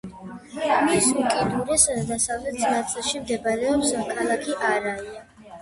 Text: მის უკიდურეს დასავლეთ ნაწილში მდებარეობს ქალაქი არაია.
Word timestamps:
მის 0.85 1.09
უკიდურეს 1.23 1.85
დასავლეთ 2.13 2.57
ნაწილში 2.63 3.21
მდებარეობს 3.27 3.95
ქალაქი 4.15 4.57
არაია. 4.73 5.23